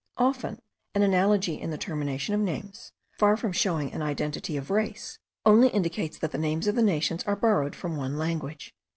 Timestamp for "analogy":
1.03-1.61